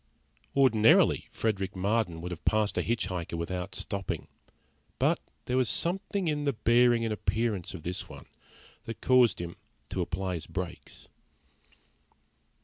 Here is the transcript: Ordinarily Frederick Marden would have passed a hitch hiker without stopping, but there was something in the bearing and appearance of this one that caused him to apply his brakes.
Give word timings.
Ordinarily 0.55 1.27
Frederick 1.29 1.75
Marden 1.75 2.21
would 2.21 2.31
have 2.31 2.43
passed 2.43 2.75
a 2.75 2.81
hitch 2.81 3.05
hiker 3.05 3.37
without 3.37 3.75
stopping, 3.75 4.27
but 4.97 5.19
there 5.45 5.57
was 5.57 5.69
something 5.69 6.27
in 6.27 6.41
the 6.41 6.53
bearing 6.53 7.03
and 7.05 7.13
appearance 7.13 7.75
of 7.75 7.83
this 7.83 8.09
one 8.09 8.25
that 8.85 8.99
caused 8.99 9.39
him 9.39 9.57
to 9.89 10.01
apply 10.01 10.33
his 10.33 10.47
brakes. 10.47 11.07